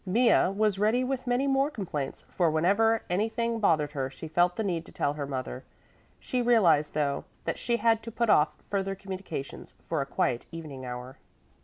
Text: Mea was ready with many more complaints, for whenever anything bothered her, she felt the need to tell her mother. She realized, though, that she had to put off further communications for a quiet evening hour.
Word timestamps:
Mea 0.03 0.47
was 0.49 0.79
ready 0.79 1.03
with 1.03 1.27
many 1.27 1.45
more 1.45 1.69
complaints, 1.69 2.23
for 2.35 2.49
whenever 2.49 3.03
anything 3.07 3.59
bothered 3.59 3.91
her, 3.91 4.09
she 4.09 4.27
felt 4.27 4.55
the 4.55 4.63
need 4.63 4.83
to 4.87 4.91
tell 4.91 5.13
her 5.13 5.27
mother. 5.27 5.63
She 6.19 6.41
realized, 6.41 6.95
though, 6.95 7.23
that 7.45 7.59
she 7.59 7.77
had 7.77 8.01
to 8.01 8.11
put 8.11 8.27
off 8.27 8.49
further 8.67 8.95
communications 8.95 9.75
for 9.87 10.01
a 10.01 10.07
quiet 10.07 10.47
evening 10.51 10.83
hour. 10.87 11.17